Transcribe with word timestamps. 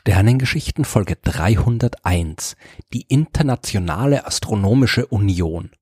Sternengeschichten 0.00 0.86
Folge 0.86 1.16
301 1.16 2.56
Die 2.94 3.02
Internationale 3.02 4.26
Astronomische 4.26 5.06
Union 5.06 5.72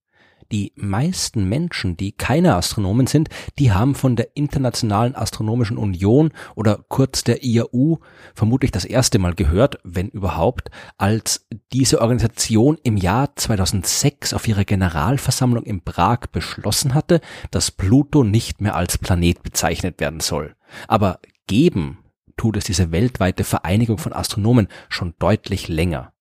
die 0.50 0.72
meisten 0.74 1.48
Menschen, 1.48 1.96
die 1.96 2.12
keine 2.12 2.54
Astronomen 2.56 3.06
sind, 3.06 3.28
die 3.58 3.70
haben 3.70 3.94
von 3.94 4.16
der 4.16 4.34
Internationalen 4.34 5.14
Astronomischen 5.14 5.76
Union 5.76 6.32
oder 6.56 6.80
kurz 6.88 7.22
der 7.22 7.44
IAU 7.44 7.98
vermutlich 8.34 8.72
das 8.72 8.86
erste 8.86 9.18
Mal 9.18 9.34
gehört, 9.34 9.78
wenn 9.84 10.08
überhaupt, 10.08 10.70
als 10.96 11.46
diese 11.72 12.00
Organisation 12.00 12.78
im 12.82 12.96
Jahr 12.96 13.36
2006 13.36 14.32
auf 14.32 14.48
ihrer 14.48 14.64
Generalversammlung 14.64 15.64
in 15.64 15.82
Prag 15.82 16.20
beschlossen 16.32 16.94
hatte, 16.94 17.20
dass 17.50 17.70
Pluto 17.70 18.24
nicht 18.24 18.62
mehr 18.62 18.74
als 18.74 18.98
Planet 18.98 19.42
bezeichnet 19.42 20.00
werden 20.00 20.20
soll. 20.20 20.56
Aber 20.88 21.20
geben 21.46 21.98
tut 22.38 22.56
es 22.56 22.64
diese 22.64 22.90
weltweite 22.90 23.44
Vereinigung 23.44 23.98
von 23.98 24.14
Astronomen 24.14 24.68
schon 24.88 25.14
deutlich 25.18 25.68
länger. 25.68 26.14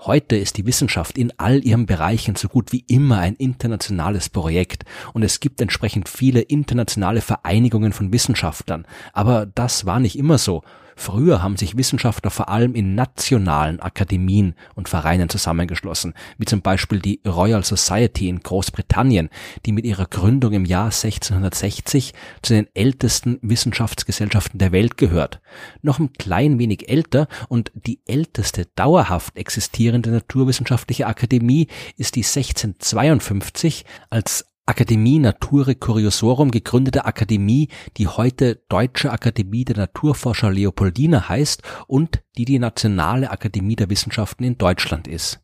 Heute 0.00 0.36
ist 0.36 0.56
die 0.56 0.66
Wissenschaft 0.66 1.18
in 1.18 1.32
all 1.38 1.64
ihren 1.64 1.86
Bereichen 1.86 2.36
so 2.36 2.48
gut 2.48 2.70
wie 2.72 2.84
immer 2.86 3.18
ein 3.18 3.34
internationales 3.34 4.28
Projekt 4.28 4.84
und 5.12 5.24
es 5.24 5.40
gibt 5.40 5.60
entsprechend 5.60 6.08
viele 6.08 6.40
internationale 6.40 7.20
Vereinigungen 7.20 7.92
von 7.92 8.12
Wissenschaftlern. 8.12 8.86
Aber 9.12 9.46
das 9.46 9.86
war 9.86 9.98
nicht 9.98 10.16
immer 10.16 10.38
so. 10.38 10.62
Früher 11.00 11.44
haben 11.44 11.56
sich 11.56 11.76
Wissenschaftler 11.76 12.32
vor 12.32 12.48
allem 12.48 12.74
in 12.74 12.96
nationalen 12.96 13.78
Akademien 13.78 14.56
und 14.74 14.88
Vereinen 14.88 15.28
zusammengeschlossen, 15.28 16.12
wie 16.38 16.44
zum 16.44 16.60
Beispiel 16.60 16.98
die 16.98 17.20
Royal 17.24 17.62
Society 17.62 18.28
in 18.28 18.40
Großbritannien, 18.40 19.30
die 19.64 19.70
mit 19.70 19.84
ihrer 19.84 20.06
Gründung 20.06 20.54
im 20.54 20.64
Jahr 20.64 20.86
1660 20.86 22.14
zu 22.42 22.52
den 22.52 22.66
ältesten 22.74 23.38
Wissenschaftsgesellschaften 23.42 24.58
der 24.58 24.72
Welt 24.72 24.96
gehört. 24.96 25.40
Noch 25.82 26.00
ein 26.00 26.14
klein 26.14 26.58
wenig 26.58 26.88
älter 26.88 27.28
und 27.48 27.70
die 27.74 28.00
älteste 28.04 28.66
dauerhaft 28.74 29.36
existierende 29.36 30.10
naturwissenschaftliche 30.10 31.06
Akademie 31.06 31.68
ist 31.96 32.16
die 32.16 32.24
1652 32.24 33.84
als 34.10 34.47
Akademie 34.68 35.18
Naturae 35.18 35.76
Curiosorum 35.76 36.50
gegründete 36.50 37.06
Akademie, 37.06 37.68
die 37.96 38.06
heute 38.06 38.56
Deutsche 38.68 39.10
Akademie 39.10 39.64
der 39.64 39.78
Naturforscher 39.78 40.50
Leopoldina 40.50 41.26
heißt 41.26 41.62
und 41.86 42.22
die 42.36 42.44
die 42.44 42.58
Nationale 42.58 43.30
Akademie 43.30 43.76
der 43.76 43.88
Wissenschaften 43.88 44.44
in 44.44 44.58
Deutschland 44.58 45.08
ist. 45.08 45.40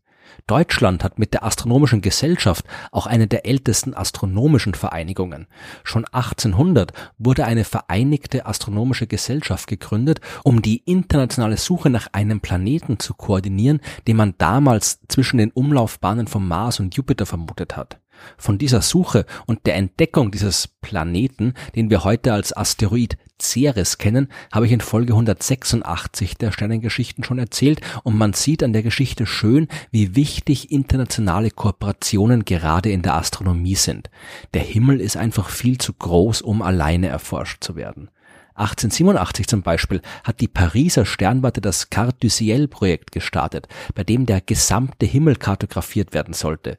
Deutschland 0.47 1.03
hat 1.03 1.19
mit 1.19 1.33
der 1.33 1.43
Astronomischen 1.43 2.03
Gesellschaft 2.03 2.67
auch 2.93 3.07
eine 3.07 3.27
der 3.27 3.47
ältesten 3.47 3.95
astronomischen 3.95 4.75
Vereinigungen. 4.75 5.47
Schon 5.85 6.05
1800 6.05 6.93
wurde 7.17 7.47
eine 7.47 7.65
Vereinigte 7.65 8.45
Astronomische 8.45 9.07
Gesellschaft 9.07 9.69
gegründet, 9.69 10.21
um 10.43 10.61
die 10.61 10.83
internationale 10.85 11.57
Suche 11.57 11.89
nach 11.89 12.09
einem 12.13 12.41
Planeten 12.41 12.99
zu 12.99 13.15
koordinieren, 13.15 13.81
den 14.07 14.19
man 14.19 14.35
damals 14.37 15.01
zwischen 15.09 15.39
den 15.39 15.51
Umlaufbahnen 15.51 16.27
vom 16.27 16.47
Mars 16.47 16.79
und 16.79 16.95
Jupiter 16.95 17.25
vermutet 17.25 17.75
hat. 17.75 18.04
Von 18.37 18.59
dieser 18.59 18.83
Suche 18.83 19.27
und 19.47 19.67
der 19.67 19.77
Entdeckung 19.77 20.31
dieses 20.31 20.69
Planeten, 20.69 21.55
den 21.75 21.91
wir 21.91 22.05
heute 22.05 22.33
als 22.33 22.57
Asteroid 22.57 23.17
Ceres 23.41 23.99
kennen, 23.99 24.29
habe 24.53 24.67
ich 24.67 24.73
in 24.73 24.81
Folge 24.81 25.13
186 25.13 26.37
der 26.37 26.53
Sternengeschichten 26.53 27.25
schon 27.25 27.39
erzählt 27.39 27.81
und 28.03 28.17
man 28.17 28.33
sieht 28.33 28.63
an 28.63 28.73
der 28.73 28.83
Geschichte 28.83 29.27
schön, 29.27 29.69
wie 29.91 30.17
wichtig 30.17 30.71
internationale 30.71 31.51
Kooperationen 31.51 32.45
gerade 32.45 32.91
in 32.91 33.03
der 33.03 33.15
Astronomie 33.15 33.75
sind. 33.75 34.11
Der 34.55 34.63
Himmel 34.63 35.01
ist 35.01 35.17
einfach 35.17 35.51
viel 35.51 35.79
zu 35.79 35.93
groß, 35.93 36.43
um 36.43 36.63
alleine 36.63 37.09
erforscht 37.09 37.63
zu 37.63 37.77
werden. 37.77 38.11
1887 38.57 39.49
zum 39.49 39.63
Beispiel 39.63 40.01
hat 40.23 40.41
die 40.41 40.47
Pariser 40.47 41.05
Sternwarte 41.05 41.61
das 41.61 41.91
Carte 41.91 42.19
du 42.21 42.29
Ciel 42.29 42.69
Projekt 42.69 43.11
gestartet, 43.11 43.67
bei 43.95 44.05
dem 44.05 44.27
der 44.27 44.41
gesamte 44.41 45.07
Himmel 45.07 45.37
kartografiert 45.37 46.15
werden 46.15 46.35
sollte. 46.35 46.79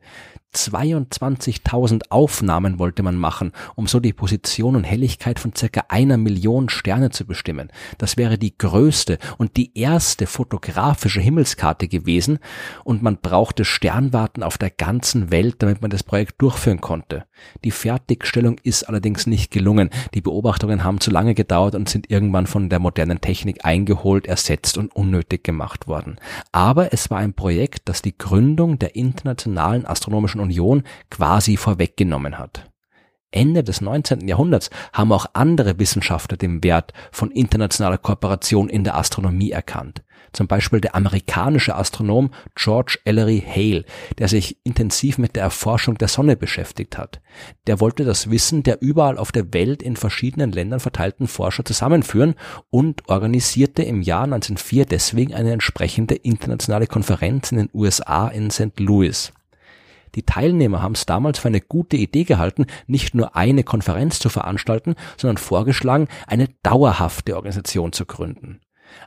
22.000 0.55 2.09
Aufnahmen 2.09 2.79
wollte 2.79 3.03
man 3.03 3.17
machen, 3.17 3.51
um 3.75 3.88
so 3.88 3.99
die 3.99 4.13
Position 4.13 4.75
und 4.75 4.83
Helligkeit 4.83 5.39
von 5.39 5.53
circa 5.55 5.85
einer 5.89 6.17
Million 6.17 6.69
Sterne 6.69 7.09
zu 7.09 7.25
bestimmen. 7.25 7.69
Das 7.97 8.17
wäre 8.17 8.38
die 8.38 8.57
größte 8.57 9.19
und 9.38 9.57
die 9.57 9.77
erste 9.77 10.27
fotografische 10.27 11.21
Himmelskarte 11.21 11.88
gewesen 11.88 12.39
und 12.83 13.03
man 13.03 13.17
brauchte 13.17 13.66
Sternwarten 13.66 14.43
auf 14.43 14.57
der 14.57 14.69
ganzen 14.69 15.31
Welt, 15.31 15.55
damit 15.59 15.81
man 15.81 15.91
das 15.91 16.03
Projekt 16.03 16.41
durchführen 16.41 16.81
konnte. 16.81 17.25
Die 17.63 17.72
Fertigstellung 17.72 18.57
ist 18.63 18.83
allerdings 18.83 19.27
nicht 19.27 19.51
gelungen. 19.51 19.89
Die 20.13 20.22
Beobachtungen 20.22 20.83
haben 20.83 20.99
zu 20.99 21.11
lange 21.11 21.35
gedauert 21.35 21.75
und 21.75 21.89
sind 21.89 22.09
irgendwann 22.09 22.47
von 22.47 22.69
der 22.69 22.79
modernen 22.79 23.22
Technik 23.22 23.66
eingeholt, 23.66 24.27
ersetzt 24.27 24.77
und 24.77 24.95
unnötig 24.95 25.43
gemacht 25.43 25.87
worden. 25.87 26.17
Aber 26.51 26.93
es 26.93 27.09
war 27.09 27.19
ein 27.19 27.33
Projekt, 27.33 27.89
das 27.89 28.01
die 28.01 28.17
Gründung 28.17 28.79
der 28.79 28.95
Internationalen 28.95 29.85
Astronomischen 29.85 30.39
Union 30.45 30.83
quasi 31.09 31.57
vorweggenommen 31.57 32.38
hat. 32.38 32.69
Ende 33.35 33.63
des 33.63 33.81
19. 33.81 34.28
Jahrhunderts 34.28 34.69
haben 34.94 35.11
auch 35.11 35.25
andere 35.33 35.78
Wissenschaftler 35.78 36.38
den 36.38 36.63
Wert 36.63 36.94
von 37.11 37.31
internationaler 37.31 37.97
Kooperation 37.97 38.69
in 38.69 38.84
der 38.84 38.95
Astronomie 38.95 39.51
erkannt. 39.51 40.03
Zum 40.31 40.47
Beispiel 40.47 40.81
der 40.81 40.95
amerikanische 40.95 41.75
Astronom 41.75 42.31
George 42.55 43.00
Ellery 43.05 43.44
Hale, 43.45 43.85
der 44.17 44.28
sich 44.28 44.57
intensiv 44.63 45.17
mit 45.17 45.35
der 45.35 45.44
Erforschung 45.44 45.97
der 45.97 46.07
Sonne 46.07 46.35
beschäftigt 46.35 46.97
hat. 46.97 47.22
Der 47.67 47.79
wollte 47.79 48.03
das 48.03 48.29
Wissen 48.29 48.63
der 48.63 48.81
überall 48.81 49.17
auf 49.17 49.31
der 49.31 49.53
Welt 49.53 49.81
in 49.81 49.95
verschiedenen 49.95 50.51
Ländern 50.51 50.79
verteilten 50.79 51.28
Forscher 51.28 51.63
zusammenführen 51.63 52.35
und 52.69 53.07
organisierte 53.09 53.84
im 53.84 54.01
Jahr 54.01 54.23
1904 54.23 54.85
deswegen 54.85 55.34
eine 55.34 55.53
entsprechende 55.53 56.16
internationale 56.16 56.88
Konferenz 56.88 57.51
in 57.51 57.57
den 57.57 57.69
USA 57.73 58.28
in 58.28 58.50
St. 58.51 58.79
Louis. 58.79 59.31
Die 60.15 60.23
Teilnehmer 60.23 60.81
haben 60.81 60.95
es 60.95 61.05
damals 61.05 61.39
für 61.39 61.49
eine 61.49 61.61
gute 61.61 61.97
Idee 61.97 62.23
gehalten, 62.23 62.65
nicht 62.87 63.15
nur 63.15 63.35
eine 63.35 63.63
Konferenz 63.63 64.19
zu 64.19 64.29
veranstalten, 64.29 64.95
sondern 65.17 65.37
vorgeschlagen, 65.37 66.07
eine 66.27 66.47
dauerhafte 66.63 67.35
Organisation 67.35 67.91
zu 67.91 68.05
gründen. 68.05 68.61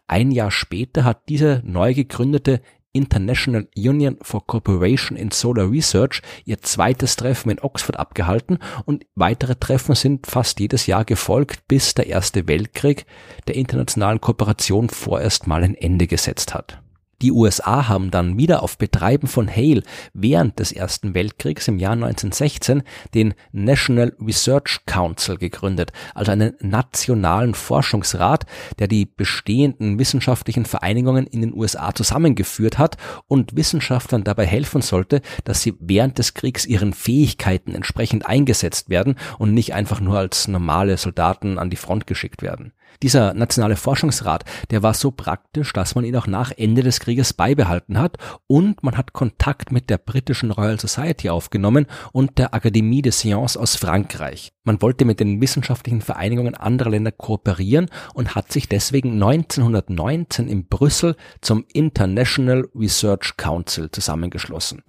Ein 0.06 0.30
Jahr 0.30 0.50
später 0.50 1.04
hat 1.04 1.28
diese 1.28 1.62
neu 1.64 1.94
gegründete 1.94 2.60
International 2.92 3.68
Union 3.76 4.16
for 4.22 4.46
Cooperation 4.46 5.16
in 5.16 5.30
Solar 5.30 5.70
Research 5.70 6.22
ihr 6.44 6.60
zweites 6.62 7.16
Treffen 7.16 7.50
in 7.50 7.60
Oxford 7.60 7.98
abgehalten 7.98 8.58
und 8.86 9.06
weitere 9.14 9.54
Treffen 9.54 9.94
sind 9.94 10.26
fast 10.26 10.58
jedes 10.58 10.86
Jahr 10.86 11.04
gefolgt, 11.04 11.68
bis 11.68 11.94
der 11.94 12.06
Erste 12.06 12.48
Weltkrieg 12.48 13.06
der 13.46 13.56
internationalen 13.56 14.20
Kooperation 14.20 14.88
vorerst 14.88 15.46
mal 15.46 15.62
ein 15.62 15.74
Ende 15.74 16.06
gesetzt 16.06 16.54
hat. 16.54 16.82
Die 17.20 17.32
USA 17.32 17.88
haben 17.88 18.12
dann 18.12 18.38
wieder 18.38 18.62
auf 18.62 18.78
Betreiben 18.78 19.26
von 19.26 19.48
Hale 19.48 19.82
während 20.14 20.60
des 20.60 20.70
Ersten 20.70 21.14
Weltkriegs 21.14 21.66
im 21.66 21.80
Jahr 21.80 21.94
1916 21.94 22.84
den 23.12 23.34
National 23.50 24.14
Research 24.24 24.82
Council 24.86 25.36
gegründet, 25.36 25.90
also 26.14 26.30
einen 26.30 26.54
nationalen 26.60 27.54
Forschungsrat, 27.54 28.46
der 28.78 28.86
die 28.86 29.04
bestehenden 29.04 29.98
wissenschaftlichen 29.98 30.64
Vereinigungen 30.64 31.26
in 31.26 31.40
den 31.40 31.52
USA 31.52 31.92
zusammengeführt 31.92 32.78
hat 32.78 32.96
und 33.26 33.56
Wissenschaftlern 33.56 34.22
dabei 34.22 34.46
helfen 34.46 34.80
sollte, 34.80 35.20
dass 35.42 35.60
sie 35.60 35.74
während 35.80 36.18
des 36.18 36.34
Kriegs 36.34 36.66
ihren 36.66 36.92
Fähigkeiten 36.92 37.74
entsprechend 37.74 38.26
eingesetzt 38.26 38.90
werden 38.90 39.16
und 39.38 39.54
nicht 39.54 39.74
einfach 39.74 39.98
nur 39.98 40.18
als 40.18 40.46
normale 40.46 40.96
Soldaten 40.96 41.58
an 41.58 41.68
die 41.68 41.76
Front 41.76 42.06
geschickt 42.06 42.42
werden. 42.42 42.72
Dieser 43.02 43.32
nationale 43.34 43.76
Forschungsrat, 43.76 44.44
der 44.70 44.82
war 44.82 44.92
so 44.92 45.10
praktisch, 45.10 45.72
dass 45.72 45.94
man 45.94 46.04
ihn 46.04 46.16
auch 46.16 46.26
nach 46.26 46.50
Ende 46.56 46.82
des 46.82 46.98
Krieges 47.00 47.32
beibehalten 47.32 47.98
hat 47.98 48.16
und 48.46 48.82
man 48.82 48.96
hat 48.96 49.12
Kontakt 49.12 49.70
mit 49.70 49.88
der 49.88 49.98
britischen 49.98 50.50
Royal 50.50 50.80
Society 50.80 51.30
aufgenommen 51.30 51.86
und 52.12 52.38
der 52.38 52.52
Académie 52.54 53.02
des 53.02 53.20
Sciences 53.20 53.56
aus 53.56 53.76
Frankreich. 53.76 54.52
Man 54.64 54.82
wollte 54.82 55.04
mit 55.04 55.20
den 55.20 55.40
wissenschaftlichen 55.40 56.02
Vereinigungen 56.02 56.54
anderer 56.54 56.90
Länder 56.90 57.12
kooperieren 57.12 57.86
und 58.14 58.34
hat 58.34 58.52
sich 58.52 58.68
deswegen 58.68 59.12
1919 59.12 60.48
in 60.48 60.66
Brüssel 60.66 61.16
zum 61.40 61.64
International 61.72 62.68
Research 62.74 63.36
Council 63.36 63.90
zusammengeschlossen. 63.90 64.82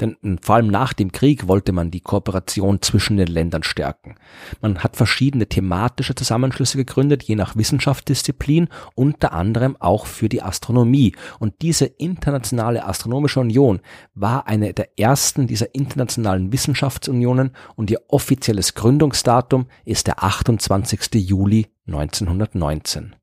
Denn 0.00 0.16
vor 0.42 0.56
allem 0.56 0.68
nach 0.68 0.92
dem 0.92 1.12
Krieg 1.12 1.48
wollte 1.48 1.72
man 1.72 1.90
die 1.90 2.00
Kooperation 2.00 2.82
zwischen 2.82 3.16
den 3.16 3.28
Ländern 3.28 3.62
stärken. 3.62 4.16
Man 4.60 4.78
hat 4.78 4.96
verschiedene 4.96 5.46
thematische 5.46 6.14
Zusammenschlüsse 6.14 6.76
gegründet, 6.76 7.22
je 7.22 7.36
nach 7.36 7.56
Wissenschaftsdisziplin, 7.56 8.68
unter 8.94 9.32
anderem 9.32 9.76
auch 9.78 10.06
für 10.06 10.28
die 10.28 10.42
Astronomie. 10.42 11.14
Und 11.38 11.54
diese 11.62 11.86
internationale 11.86 12.84
Astronomische 12.84 13.40
Union 13.40 13.80
war 14.14 14.46
eine 14.46 14.72
der 14.72 14.98
ersten 14.98 15.46
dieser 15.46 15.74
internationalen 15.74 16.52
Wissenschaftsunionen 16.52 17.52
und 17.74 17.90
ihr 17.90 18.00
offizielles 18.08 18.74
Gründungsdatum 18.74 19.66
ist 19.84 20.06
der 20.06 20.22
28. 20.22 21.14
Juli 21.14 21.66
1919. 21.86 23.14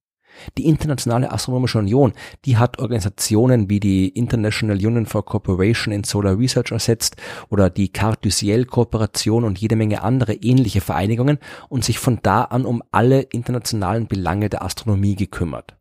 Die 0.58 0.66
Internationale 0.66 1.32
Astronomische 1.32 1.80
Union, 1.80 2.14
die 2.46 2.58
hat 2.58 2.80
Organisationen 2.80 3.70
wie 3.70 3.80
die 3.80 4.10
International 4.10 4.78
Union 4.78 5.06
for 5.06 5.26
Cooperation 5.26 5.94
in 5.94 6.04
Solar 6.04 6.38
Research 6.38 6.72
ersetzt 6.72 7.16
oder 7.50 7.70
die 7.70 7.90
Carte 7.90 8.24
du 8.24 8.32
Ciel 8.32 8.66
Kooperation 8.66 9.44
und 9.44 9.60
jede 9.60 9.76
Menge 9.76 10.02
andere 10.02 10.34
ähnliche 10.34 10.82
Vereinigungen 10.82 11.40
und 11.70 11.84
sich 11.84 12.00
von 12.00 12.20
da 12.24 12.44
an 12.44 12.66
um 12.66 12.82
alle 12.92 13.22
internationalen 13.22 14.08
Belange 14.08 14.50
der 14.50 14.64
Astronomie 14.64 15.16
gekümmert. 15.16 15.76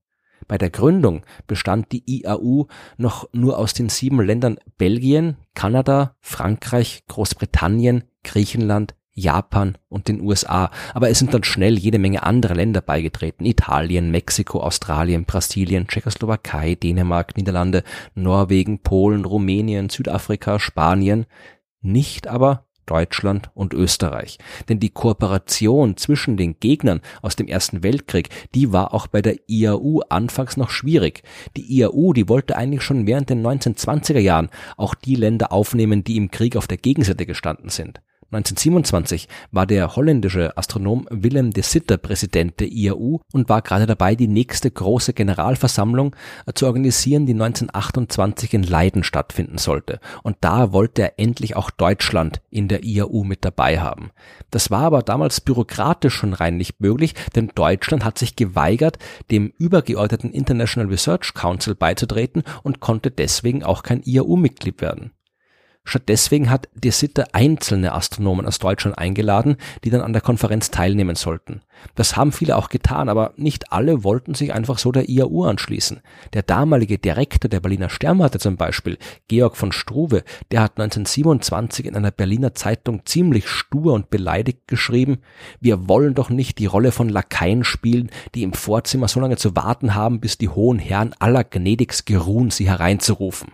Bei 0.48 0.58
der 0.58 0.70
Gründung 0.70 1.22
bestand 1.46 1.92
die 1.92 2.02
IAU 2.04 2.66
noch 2.96 3.28
nur 3.32 3.58
aus 3.58 3.74
den 3.74 3.88
sieben 3.88 4.20
Ländern 4.20 4.58
Belgien, 4.76 5.36
Kanada, 5.54 6.16
Frankreich, 6.20 7.04
Großbritannien, 7.08 8.04
Griechenland, 8.24 8.94
Japan 9.14 9.76
und 9.88 10.08
den 10.08 10.20
USA, 10.20 10.70
aber 10.94 11.10
es 11.10 11.18
sind 11.18 11.34
dann 11.34 11.44
schnell 11.44 11.78
jede 11.78 11.98
Menge 11.98 12.22
andere 12.22 12.54
Länder 12.54 12.80
beigetreten. 12.80 13.44
Italien, 13.44 14.10
Mexiko, 14.10 14.60
Australien, 14.60 15.24
Brasilien, 15.24 15.86
Tschechoslowakei, 15.86 16.74
Dänemark, 16.74 17.36
Niederlande, 17.36 17.84
Norwegen, 18.14 18.80
Polen, 18.80 19.24
Rumänien, 19.24 19.90
Südafrika, 19.90 20.58
Spanien, 20.58 21.26
nicht 21.80 22.26
aber 22.26 22.66
Deutschland 22.86 23.50
und 23.54 23.74
Österreich. 23.74 24.38
Denn 24.68 24.80
die 24.80 24.90
Kooperation 24.90 25.96
zwischen 25.96 26.36
den 26.36 26.58
Gegnern 26.58 27.00
aus 27.20 27.36
dem 27.36 27.46
Ersten 27.46 27.82
Weltkrieg, 27.82 28.28
die 28.54 28.72
war 28.72 28.92
auch 28.92 29.06
bei 29.06 29.22
der 29.22 29.36
IAU 29.46 30.00
anfangs 30.08 30.56
noch 30.56 30.70
schwierig. 30.70 31.22
Die 31.56 31.78
IAU, 31.78 32.12
die 32.12 32.28
wollte 32.28 32.56
eigentlich 32.56 32.82
schon 32.82 33.06
während 33.06 33.30
den 33.30 33.46
1920er 33.46 34.18
Jahren 34.18 34.50
auch 34.76 34.94
die 34.94 35.14
Länder 35.14 35.52
aufnehmen, 35.52 36.02
die 36.02 36.16
im 36.16 36.30
Krieg 36.30 36.56
auf 36.56 36.66
der 36.66 36.78
Gegenseite 36.78 37.26
gestanden 37.26 37.68
sind. 37.68 38.00
1927 38.32 39.28
war 39.50 39.66
der 39.66 39.94
holländische 39.94 40.56
Astronom 40.56 41.06
Willem 41.10 41.50
de 41.50 41.62
Sitter 41.62 41.98
Präsident 41.98 42.60
der 42.60 42.72
IAU 42.72 43.20
und 43.30 43.50
war 43.50 43.60
gerade 43.60 43.84
dabei, 43.86 44.14
die 44.14 44.26
nächste 44.26 44.70
große 44.70 45.12
Generalversammlung 45.12 46.16
äh, 46.46 46.54
zu 46.54 46.64
organisieren, 46.64 47.26
die 47.26 47.34
1928 47.34 48.54
in 48.54 48.62
Leiden 48.62 49.04
stattfinden 49.04 49.58
sollte. 49.58 50.00
Und 50.22 50.38
da 50.40 50.72
wollte 50.72 51.02
er 51.02 51.18
endlich 51.18 51.56
auch 51.56 51.70
Deutschland 51.70 52.40
in 52.48 52.68
der 52.68 52.84
IAU 52.84 53.22
mit 53.22 53.44
dabei 53.44 53.80
haben. 53.80 54.12
Das 54.50 54.70
war 54.70 54.84
aber 54.84 55.02
damals 55.02 55.42
bürokratisch 55.42 56.14
schon 56.14 56.32
rein 56.32 56.56
nicht 56.56 56.80
möglich, 56.80 57.14
denn 57.36 57.52
Deutschland 57.54 58.02
hat 58.02 58.16
sich 58.18 58.34
geweigert, 58.34 58.98
dem 59.30 59.52
übergeordneten 59.58 60.32
International 60.32 60.90
Research 60.90 61.34
Council 61.34 61.74
beizutreten 61.74 62.44
und 62.62 62.80
konnte 62.80 63.10
deswegen 63.10 63.62
auch 63.62 63.82
kein 63.82 64.02
IAU-Mitglied 64.02 64.80
werden. 64.80 65.12
Statt 65.84 66.04
deswegen 66.06 66.48
hat 66.48 66.68
De 66.74 66.92
Sitter 66.92 67.26
einzelne 67.32 67.92
Astronomen 67.92 68.46
aus 68.46 68.58
Deutschland 68.58 68.96
eingeladen, 68.96 69.56
die 69.82 69.90
dann 69.90 70.00
an 70.00 70.12
der 70.12 70.22
Konferenz 70.22 70.70
teilnehmen 70.70 71.16
sollten. 71.16 71.60
Das 71.96 72.16
haben 72.16 72.30
viele 72.30 72.56
auch 72.56 72.68
getan, 72.68 73.08
aber 73.08 73.32
nicht 73.36 73.72
alle 73.72 74.04
wollten 74.04 74.34
sich 74.34 74.52
einfach 74.52 74.78
so 74.78 74.92
der 74.92 75.08
IAU 75.08 75.44
anschließen. 75.44 76.00
Der 76.34 76.42
damalige 76.42 76.98
Direktor 76.98 77.48
der 77.48 77.58
Berliner 77.58 77.90
Sternwarte 77.90 78.38
zum 78.38 78.56
Beispiel, 78.56 78.96
Georg 79.26 79.56
von 79.56 79.72
Struve, 79.72 80.22
der 80.52 80.62
hat 80.62 80.78
1927 80.78 81.86
in 81.86 81.96
einer 81.96 82.12
Berliner 82.12 82.54
Zeitung 82.54 83.04
ziemlich 83.04 83.48
stur 83.48 83.92
und 83.92 84.08
beleidigt 84.08 84.68
geschrieben, 84.68 85.18
wir 85.60 85.88
wollen 85.88 86.14
doch 86.14 86.30
nicht 86.30 86.58
die 86.58 86.66
Rolle 86.66 86.92
von 86.92 87.08
Lakaien 87.08 87.64
spielen, 87.64 88.10
die 88.36 88.44
im 88.44 88.52
Vorzimmer 88.52 89.08
so 89.08 89.18
lange 89.18 89.36
zu 89.36 89.56
warten 89.56 89.96
haben, 89.96 90.20
bis 90.20 90.38
die 90.38 90.48
hohen 90.48 90.78
Herren 90.78 91.12
aller 91.18 91.42
gnädigst 91.42 92.06
geruhen, 92.06 92.50
sie 92.50 92.68
hereinzurufen. 92.68 93.52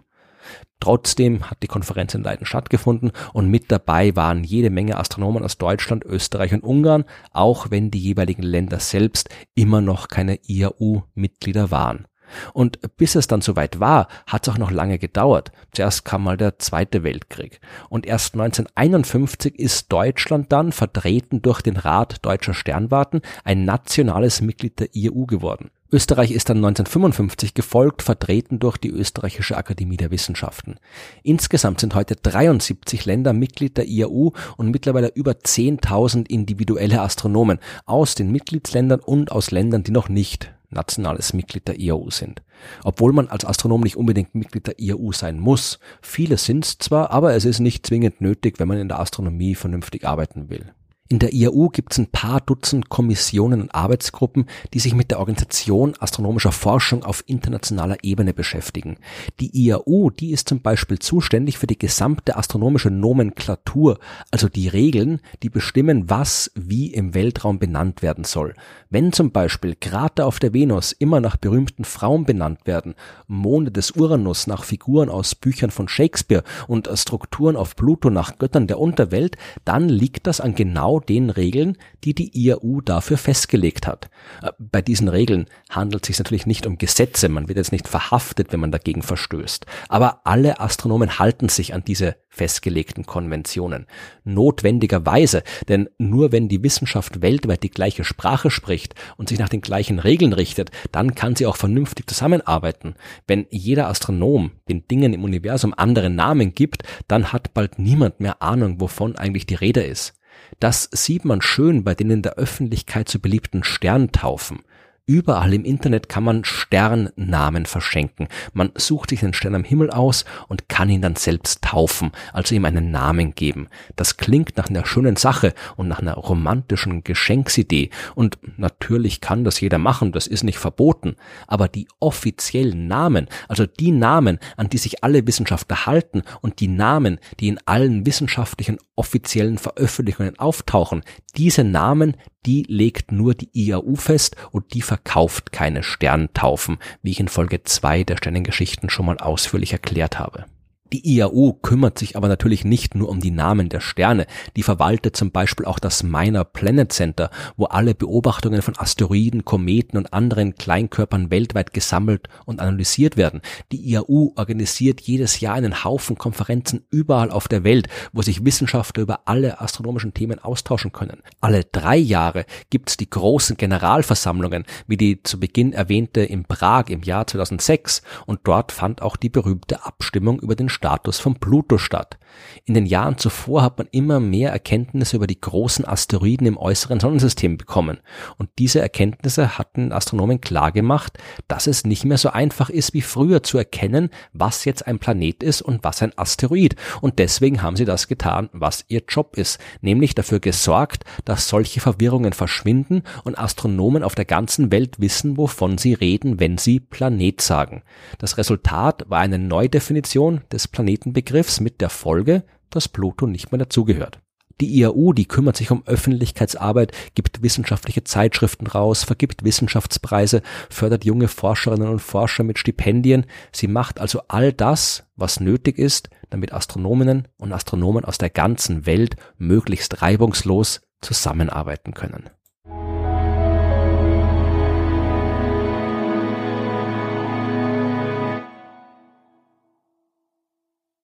Trotzdem 0.80 1.50
hat 1.50 1.62
die 1.62 1.66
Konferenz 1.66 2.14
in 2.14 2.22
Leiden 2.22 2.46
stattgefunden 2.46 3.10
und 3.32 3.50
mit 3.50 3.70
dabei 3.72 4.14
waren 4.14 4.44
jede 4.44 4.70
Menge 4.70 4.96
Astronomen 4.96 5.42
aus 5.42 5.58
Deutschland, 5.58 6.04
Österreich 6.04 6.52
und 6.52 6.62
Ungarn, 6.62 7.04
auch 7.32 7.70
wenn 7.70 7.90
die 7.90 7.98
jeweiligen 7.98 8.42
Länder 8.42 8.78
selbst 8.78 9.28
immer 9.54 9.80
noch 9.80 10.08
keine 10.08 10.38
IAU-Mitglieder 10.46 11.70
waren. 11.70 12.06
Und 12.52 12.78
bis 12.96 13.14
es 13.14 13.26
dann 13.26 13.40
soweit 13.40 13.80
war, 13.80 14.08
hat 14.26 14.46
es 14.46 14.52
auch 14.52 14.58
noch 14.58 14.70
lange 14.70 14.98
gedauert. 14.98 15.52
Zuerst 15.72 16.04
kam 16.04 16.24
mal 16.24 16.36
der 16.36 16.58
Zweite 16.58 17.02
Weltkrieg. 17.02 17.60
Und 17.88 18.06
erst 18.06 18.34
1951 18.34 19.58
ist 19.58 19.92
Deutschland 19.92 20.52
dann, 20.52 20.72
vertreten 20.72 21.42
durch 21.42 21.62
den 21.62 21.76
Rat 21.76 22.24
deutscher 22.24 22.54
Sternwarten, 22.54 23.22
ein 23.44 23.64
nationales 23.64 24.40
Mitglied 24.40 24.80
der 24.80 24.94
IAU 24.94 25.26
geworden. 25.26 25.70
Österreich 25.90 26.32
ist 26.32 26.50
dann 26.50 26.58
1955 26.58 27.54
gefolgt, 27.54 28.02
vertreten 28.02 28.58
durch 28.58 28.76
die 28.76 28.90
Österreichische 28.90 29.56
Akademie 29.56 29.96
der 29.96 30.10
Wissenschaften. 30.10 30.76
Insgesamt 31.22 31.80
sind 31.80 31.94
heute 31.94 32.14
73 32.14 33.06
Länder 33.06 33.32
Mitglied 33.32 33.78
der 33.78 33.88
IAU 33.88 34.32
und 34.58 34.70
mittlerweile 34.70 35.08
über 35.14 35.32
10.000 35.32 36.28
individuelle 36.28 37.00
Astronomen 37.00 37.58
aus 37.86 38.14
den 38.14 38.30
Mitgliedsländern 38.30 39.00
und 39.00 39.32
aus 39.32 39.50
Ländern, 39.50 39.82
die 39.82 39.92
noch 39.92 40.10
nicht 40.10 40.52
nationales 40.70 41.32
Mitglied 41.32 41.68
der 41.68 41.78
IAU 41.78 42.10
sind. 42.10 42.42
Obwohl 42.84 43.12
man 43.12 43.28
als 43.28 43.44
Astronom 43.44 43.80
nicht 43.80 43.96
unbedingt 43.96 44.34
Mitglied 44.34 44.66
der 44.66 44.78
IAU 44.78 45.12
sein 45.12 45.38
muss. 45.38 45.78
Viele 46.02 46.36
sind 46.36 46.64
es 46.64 46.78
zwar, 46.78 47.10
aber 47.10 47.34
es 47.34 47.44
ist 47.44 47.60
nicht 47.60 47.86
zwingend 47.86 48.20
nötig, 48.20 48.58
wenn 48.58 48.68
man 48.68 48.78
in 48.78 48.88
der 48.88 49.00
Astronomie 49.00 49.54
vernünftig 49.54 50.06
arbeiten 50.06 50.50
will. 50.50 50.72
In 51.10 51.20
der 51.20 51.32
IAU 51.32 51.70
gibt 51.70 51.92
es 51.92 51.98
ein 51.98 52.08
paar 52.08 52.42
Dutzend 52.42 52.90
Kommissionen 52.90 53.62
und 53.62 53.74
Arbeitsgruppen, 53.74 54.44
die 54.74 54.78
sich 54.78 54.94
mit 54.94 55.10
der 55.10 55.20
Organisation 55.20 55.94
astronomischer 55.98 56.52
Forschung 56.52 57.02
auf 57.02 57.24
internationaler 57.26 57.96
Ebene 58.02 58.34
beschäftigen. 58.34 58.98
Die 59.40 59.56
IAU, 59.56 60.10
die 60.10 60.32
ist 60.32 60.50
zum 60.50 60.60
Beispiel 60.60 60.98
zuständig 60.98 61.56
für 61.56 61.66
die 61.66 61.78
gesamte 61.78 62.36
astronomische 62.36 62.90
Nomenklatur, 62.90 63.98
also 64.30 64.50
die 64.50 64.68
Regeln, 64.68 65.22
die 65.42 65.48
bestimmen, 65.48 66.10
was 66.10 66.50
wie 66.54 66.92
im 66.92 67.14
Weltraum 67.14 67.58
benannt 67.58 68.02
werden 68.02 68.24
soll. 68.24 68.54
Wenn 68.90 69.14
zum 69.14 69.30
Beispiel 69.30 69.76
Krater 69.80 70.26
auf 70.26 70.38
der 70.38 70.52
Venus 70.52 70.92
immer 70.92 71.20
nach 71.20 71.38
berühmten 71.38 71.84
Frauen 71.84 72.26
benannt 72.26 72.66
werden, 72.66 72.94
Monde 73.26 73.70
des 73.70 73.92
Uranus 73.92 74.46
nach 74.46 74.62
Figuren 74.62 75.08
aus 75.08 75.34
Büchern 75.34 75.70
von 75.70 75.88
Shakespeare 75.88 76.44
und 76.66 76.90
Strukturen 76.92 77.56
auf 77.56 77.76
Pluto 77.76 78.10
nach 78.10 78.36
Göttern 78.36 78.66
der 78.66 78.78
Unterwelt, 78.78 79.38
dann 79.64 79.88
liegt 79.88 80.26
das 80.26 80.42
an 80.42 80.54
genau 80.54 80.97
den 81.00 81.30
Regeln, 81.30 81.76
die 82.04 82.14
die 82.14 82.30
IAU 82.34 82.80
dafür 82.80 83.18
festgelegt 83.18 83.86
hat. 83.86 84.10
Äh, 84.42 84.52
bei 84.58 84.82
diesen 84.82 85.08
Regeln 85.08 85.46
handelt 85.70 86.04
es 86.04 86.06
sich 86.08 86.18
natürlich 86.18 86.46
nicht 86.46 86.66
um 86.66 86.78
Gesetze, 86.78 87.28
man 87.28 87.48
wird 87.48 87.58
jetzt 87.58 87.72
nicht 87.72 87.88
verhaftet, 87.88 88.52
wenn 88.52 88.60
man 88.60 88.72
dagegen 88.72 89.02
verstößt. 89.02 89.66
Aber 89.88 90.20
alle 90.24 90.60
Astronomen 90.60 91.18
halten 91.18 91.48
sich 91.48 91.74
an 91.74 91.84
diese 91.84 92.16
festgelegten 92.28 93.04
Konventionen. 93.04 93.86
Notwendigerweise, 94.24 95.42
denn 95.68 95.88
nur 95.98 96.32
wenn 96.32 96.48
die 96.48 96.62
Wissenschaft 96.62 97.20
weltweit 97.20 97.62
die 97.62 97.70
gleiche 97.70 98.04
Sprache 98.04 98.50
spricht 98.50 98.94
und 99.16 99.28
sich 99.28 99.38
nach 99.38 99.48
den 99.48 99.60
gleichen 99.60 99.98
Regeln 99.98 100.32
richtet, 100.32 100.70
dann 100.92 101.14
kann 101.14 101.36
sie 101.36 101.46
auch 101.46 101.56
vernünftig 101.56 102.08
zusammenarbeiten. 102.08 102.94
Wenn 103.26 103.46
jeder 103.50 103.88
Astronom 103.88 104.52
den 104.68 104.86
Dingen 104.86 105.12
im 105.12 105.24
Universum 105.24 105.74
andere 105.76 106.10
Namen 106.10 106.54
gibt, 106.54 106.84
dann 107.08 107.32
hat 107.32 107.54
bald 107.54 107.78
niemand 107.78 108.20
mehr 108.20 108.40
Ahnung, 108.40 108.80
wovon 108.80 109.16
eigentlich 109.16 109.46
die 109.46 109.56
Rede 109.56 109.82
ist. 109.82 110.17
Das 110.60 110.88
sieht 110.92 111.24
man 111.24 111.40
schön 111.40 111.84
bei 111.84 111.94
den 111.94 112.10
in 112.10 112.22
der 112.22 112.34
Öffentlichkeit 112.34 113.08
so 113.08 113.18
beliebten 113.18 113.64
Sterntaufen. 113.64 114.60
Überall 115.08 115.54
im 115.54 115.64
Internet 115.64 116.10
kann 116.10 116.22
man 116.22 116.44
Sternnamen 116.44 117.64
verschenken. 117.64 118.28
Man 118.52 118.72
sucht 118.74 119.08
sich 119.08 119.22
einen 119.22 119.32
Stern 119.32 119.54
am 119.54 119.64
Himmel 119.64 119.90
aus 119.90 120.26
und 120.48 120.68
kann 120.68 120.90
ihn 120.90 121.00
dann 121.00 121.16
selbst 121.16 121.62
taufen, 121.62 122.12
also 122.34 122.54
ihm 122.54 122.66
einen 122.66 122.90
Namen 122.90 123.34
geben. 123.34 123.68
Das 123.96 124.18
klingt 124.18 124.58
nach 124.58 124.68
einer 124.68 124.84
schönen 124.84 125.16
Sache 125.16 125.54
und 125.76 125.88
nach 125.88 126.00
einer 126.00 126.12
romantischen 126.12 127.04
Geschenksidee. 127.04 127.88
Und 128.16 128.36
natürlich 128.58 129.22
kann 129.22 129.44
das 129.44 129.62
jeder 129.62 129.78
machen, 129.78 130.12
das 130.12 130.26
ist 130.26 130.44
nicht 130.44 130.58
verboten. 130.58 131.16
Aber 131.46 131.68
die 131.68 131.88
offiziellen 132.00 132.86
Namen, 132.86 133.28
also 133.48 133.64
die 133.64 133.92
Namen, 133.92 134.38
an 134.58 134.68
die 134.68 134.76
sich 134.76 135.02
alle 135.02 135.26
Wissenschaftler 135.26 135.86
halten 135.86 136.22
und 136.42 136.60
die 136.60 136.68
Namen, 136.68 137.18
die 137.40 137.48
in 137.48 137.60
allen 137.64 138.04
wissenschaftlichen 138.04 138.76
offiziellen 138.94 139.56
Veröffentlichungen 139.56 140.38
auftauchen, 140.38 141.02
diese 141.34 141.64
Namen, 141.64 142.14
die 142.48 142.64
legt 142.66 143.12
nur 143.12 143.34
die 143.34 143.50
IAU 143.52 143.94
fest 143.96 144.34
und 144.52 144.72
die 144.72 144.80
verkauft 144.80 145.52
keine 145.52 145.82
Sterntaufen, 145.82 146.78
wie 147.02 147.10
ich 147.10 147.20
in 147.20 147.28
Folge 147.28 147.62
2 147.62 148.04
der 148.04 148.16
Sternengeschichten 148.16 148.88
schon 148.88 149.04
mal 149.04 149.18
ausführlich 149.18 149.74
erklärt 149.74 150.18
habe. 150.18 150.46
Die 150.92 151.06
IAU 151.16 151.52
kümmert 151.60 151.98
sich 151.98 152.16
aber 152.16 152.28
natürlich 152.28 152.64
nicht 152.64 152.94
nur 152.94 153.10
um 153.10 153.20
die 153.20 153.30
Namen 153.30 153.68
der 153.68 153.80
Sterne, 153.80 154.26
die 154.56 154.62
verwaltet 154.62 155.16
zum 155.16 155.32
Beispiel 155.32 155.66
auch 155.66 155.78
das 155.78 156.02
Minor 156.02 156.44
Planet 156.44 156.90
Center, 156.92 157.30
wo 157.58 157.66
alle 157.66 157.94
Beobachtungen 157.94 158.62
von 158.62 158.78
Asteroiden, 158.78 159.44
Kometen 159.44 159.98
und 159.98 160.14
anderen 160.14 160.54
Kleinkörpern 160.54 161.30
weltweit 161.30 161.74
gesammelt 161.74 162.28
und 162.46 162.60
analysiert 162.60 163.18
werden. 163.18 163.42
Die 163.70 163.86
IAU 163.90 164.32
organisiert 164.36 165.02
jedes 165.02 165.40
Jahr 165.40 165.56
einen 165.56 165.84
Haufen 165.84 166.16
Konferenzen 166.16 166.86
überall 166.90 167.30
auf 167.30 167.48
der 167.48 167.64
Welt, 167.64 167.88
wo 168.14 168.22
sich 168.22 168.46
Wissenschaftler 168.46 169.02
über 169.02 169.20
alle 169.26 169.60
astronomischen 169.60 170.14
Themen 170.14 170.38
austauschen 170.38 170.92
können. 170.92 171.22
Alle 171.42 171.64
drei 171.64 171.98
Jahre 171.98 172.46
gibt's 172.70 172.96
die 172.96 173.10
großen 173.10 173.58
Generalversammlungen, 173.58 174.64
wie 174.86 174.96
die 174.96 175.22
zu 175.22 175.38
Beginn 175.38 175.74
erwähnte 175.74 176.22
in 176.22 176.44
Prag 176.44 176.86
im 176.88 177.02
Jahr 177.02 177.26
2006 177.26 178.00
und 178.24 178.40
dort 178.44 178.72
fand 178.72 179.02
auch 179.02 179.16
die 179.16 179.28
berühmte 179.28 179.84
Abstimmung 179.84 180.40
über 180.40 180.56
den 180.56 180.70
Status 180.78 181.18
von 181.18 181.34
Pluto 181.34 181.76
statt. 181.76 182.18
In 182.64 182.74
den 182.74 182.86
Jahren 182.86 183.18
zuvor 183.18 183.62
hat 183.62 183.78
man 183.78 183.88
immer 183.90 184.20
mehr 184.20 184.52
Erkenntnisse 184.52 185.16
über 185.16 185.26
die 185.26 185.40
großen 185.40 185.84
Asteroiden 185.84 186.46
im 186.46 186.56
äußeren 186.56 187.00
Sonnensystem 187.00 187.56
bekommen. 187.56 187.98
Und 188.36 188.50
diese 188.60 188.80
Erkenntnisse 188.80 189.58
hatten 189.58 189.92
Astronomen 189.92 190.40
klargemacht, 190.40 191.18
dass 191.48 191.66
es 191.66 191.84
nicht 191.84 192.04
mehr 192.04 192.18
so 192.18 192.30
einfach 192.30 192.70
ist 192.70 192.94
wie 192.94 193.00
früher 193.00 193.42
zu 193.42 193.58
erkennen, 193.58 194.10
was 194.32 194.64
jetzt 194.64 194.86
ein 194.86 195.00
Planet 195.00 195.42
ist 195.42 195.62
und 195.62 195.82
was 195.82 196.00
ein 196.00 196.16
Asteroid. 196.16 196.76
Und 197.00 197.18
deswegen 197.18 197.62
haben 197.62 197.74
sie 197.74 197.84
das 197.84 198.06
getan, 198.06 198.48
was 198.52 198.84
ihr 198.86 199.02
Job 199.08 199.36
ist, 199.36 199.58
nämlich 199.80 200.14
dafür 200.14 200.38
gesorgt, 200.38 201.04
dass 201.24 201.48
solche 201.48 201.80
Verwirrungen 201.80 202.34
verschwinden 202.34 203.02
und 203.24 203.36
Astronomen 203.36 204.04
auf 204.04 204.14
der 204.14 204.26
ganzen 204.26 204.70
Welt 204.70 205.00
wissen, 205.00 205.36
wovon 205.36 205.76
sie 205.76 205.94
reden, 205.94 206.38
wenn 206.38 206.56
sie 206.56 206.78
Planet 206.78 207.40
sagen. 207.40 207.82
Das 208.18 208.38
Resultat 208.38 209.04
war 209.08 209.18
eine 209.18 209.40
Neudefinition 209.40 210.42
Planetenbegriffs 210.68 211.60
mit 211.60 211.80
der 211.80 211.90
Folge, 211.90 212.44
dass 212.70 212.88
Pluto 212.88 213.26
nicht 213.26 213.50
mehr 213.50 213.58
dazugehört. 213.58 214.20
Die 214.60 214.80
IAU, 214.80 215.12
die 215.12 215.28
kümmert 215.28 215.56
sich 215.56 215.70
um 215.70 215.86
Öffentlichkeitsarbeit, 215.86 216.92
gibt 217.14 217.42
wissenschaftliche 217.42 218.02
Zeitschriften 218.02 218.66
raus, 218.66 219.04
vergibt 219.04 219.44
Wissenschaftspreise, 219.44 220.42
fördert 220.68 221.04
junge 221.04 221.28
Forscherinnen 221.28 221.88
und 221.88 222.00
Forscher 222.00 222.42
mit 222.42 222.58
Stipendien. 222.58 223.26
Sie 223.52 223.68
macht 223.68 224.00
also 224.00 224.22
all 224.26 224.52
das, 224.52 225.04
was 225.14 225.38
nötig 225.38 225.78
ist, 225.78 226.10
damit 226.30 226.52
Astronominnen 226.52 227.28
und 227.38 227.52
Astronomen 227.52 228.04
aus 228.04 228.18
der 228.18 228.30
ganzen 228.30 228.84
Welt 228.84 229.14
möglichst 229.36 230.02
reibungslos 230.02 230.80
zusammenarbeiten 231.00 231.94
können. 231.94 232.28